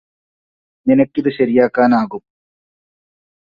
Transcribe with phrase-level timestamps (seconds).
[0.87, 2.23] നിനക്കിത് ശരിയാക്കാനാകും